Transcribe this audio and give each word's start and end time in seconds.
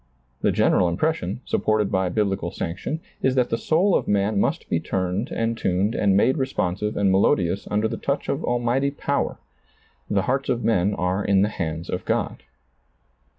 The 0.41 0.51
general 0.51 0.89
impression, 0.89 1.41
supported 1.45 1.91
by 1.91 2.09
biblical 2.09 2.49
sanction, 2.49 3.01
is 3.21 3.35
that 3.35 3.51
the 3.51 3.55
soul 3.59 3.93
of 3.95 4.07
man 4.07 4.39
must 4.39 4.61
^lailizccbvGoOgle 4.61 4.67
THE 4.67 4.67
VALUE 4.67 4.79
OF 4.79 4.83
THE 4.83 4.89
SOUL 4.89 4.99
129 4.99 5.25
be 5.27 5.27
turned 5.27 5.39
and 5.39 5.57
tuned 5.59 5.93
and 5.95 6.17
made 6.17 6.37
responsive 6.37 6.97
and 6.97 7.11
melodious 7.11 7.67
under 7.69 7.87
the 7.87 7.97
touch 7.97 8.27
of 8.27 8.43
almighty 8.43 8.89
power; 8.89 9.37
the 10.09 10.23
hearts 10.23 10.49
of 10.49 10.63
men 10.63 10.95
are 10.95 11.23
in 11.23 11.43
the 11.43 11.49
hands 11.49 11.87
of 11.87 12.03
God. 12.05 12.41